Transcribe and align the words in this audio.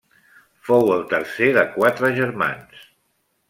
Fou 0.69 0.89
el 0.95 1.03
tercer 1.11 1.51
de 1.59 1.67
quatre 1.77 2.13
germans. 2.19 2.85